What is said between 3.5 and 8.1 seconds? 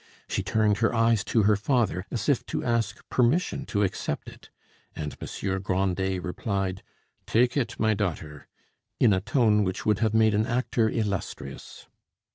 to accept it, and Monsieur Grandet replied: "Take it, my